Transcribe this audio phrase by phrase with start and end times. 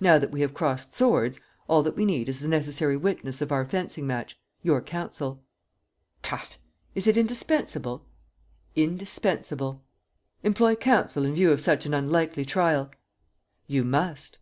[0.00, 3.50] Now that we have crossed swords, all that we need is the necessary witness of
[3.50, 5.42] our fencing match, your counsel."
[6.22, 6.58] "Tut!
[6.94, 8.06] Is it indispensable?"
[8.76, 9.82] "Indispensable."
[10.44, 12.88] "Employ counsel in view of such an unlikely trial?"
[13.66, 14.38] "You must."